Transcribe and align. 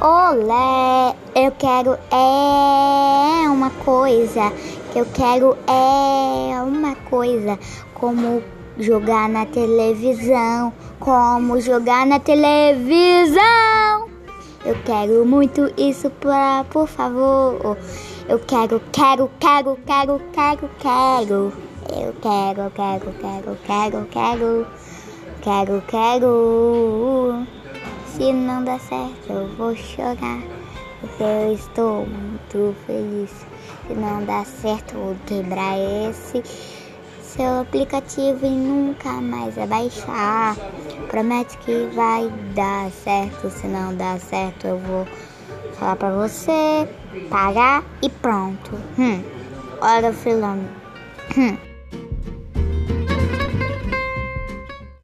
Olé, 0.00 1.12
eu 1.34 1.50
quero 1.58 1.98
é 2.12 3.48
uma 3.48 3.68
coisa, 3.84 4.52
eu 4.94 5.04
quero 5.06 5.58
é 5.66 6.62
uma 6.62 6.94
coisa, 7.10 7.58
como 7.94 8.40
jogar 8.78 9.28
na 9.28 9.44
televisão, 9.44 10.72
como 11.00 11.60
jogar 11.60 12.06
na 12.06 12.20
televisão. 12.20 13.42
Eu 14.64 14.76
quero 14.84 15.26
muito 15.26 15.68
isso 15.76 16.08
pra, 16.10 16.64
por 16.70 16.86
favor. 16.86 17.76
Eu 18.28 18.38
quero, 18.38 18.80
quero, 18.92 19.28
quero, 19.40 19.76
quero, 19.84 20.20
quero, 20.32 20.70
quero. 20.78 21.52
Eu 21.90 22.14
quero, 22.22 22.70
quero, 22.70 23.12
quero, 23.20 23.58
quero, 23.66 24.06
quero. 24.12 24.66
Quero, 25.40 25.82
quero. 25.88 27.57
Se 28.18 28.32
não 28.32 28.64
dá 28.64 28.80
certo, 28.80 29.30
eu 29.32 29.46
vou 29.56 29.76
chorar. 29.76 30.42
Porque 31.00 31.22
eu 31.22 31.52
estou 31.54 32.04
muito 32.04 32.74
feliz. 32.84 33.30
Se 33.86 33.94
não 33.94 34.24
dá 34.24 34.44
certo, 34.44 34.96
eu 34.96 35.04
vou 35.04 35.16
quebrar 35.24 35.78
esse 35.78 36.42
seu 37.22 37.60
aplicativo 37.60 38.44
e 38.44 38.50
nunca 38.50 39.12
mais 39.12 39.54
vai 39.54 39.68
baixar. 39.68 40.56
Promete 41.08 41.56
que 41.58 41.88
vai 41.94 42.28
dar 42.56 42.90
certo. 42.90 43.50
Se 43.50 43.68
não 43.68 43.94
dá 43.94 44.18
certo, 44.18 44.66
eu 44.66 44.78
vou 44.78 45.06
falar 45.74 45.94
pra 45.94 46.10
você 46.10 46.88
parar 47.30 47.84
e 48.02 48.10
pronto. 48.10 48.72
Hum. 48.98 49.22
Olha, 49.80 50.12
filão. 50.12 50.58
Hum. 51.36 51.67